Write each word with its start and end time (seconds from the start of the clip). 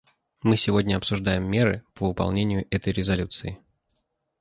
Сегодня 0.57 0.95
мы 0.95 0.97
обсуждаем 0.97 1.43
меры 1.43 1.83
по 1.93 2.07
выполнению 2.07 2.65
этой 2.71 2.91
резолюции. 2.91 3.59